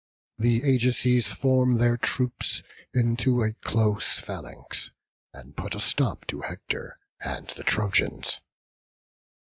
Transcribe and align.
The 0.39 0.63
Ajaces 0.63 1.27
form 1.31 1.77
their 1.77 1.95
troops 1.95 2.63
into 2.91 3.43
a 3.43 3.53
close 3.53 4.17
phalanx, 4.17 4.89
and 5.31 5.55
put 5.55 5.75
a 5.75 5.79
stop 5.79 6.25
to 6.29 6.41
Hector 6.41 6.97
and 7.23 7.47
the 7.55 7.61
Trojans. 7.63 8.41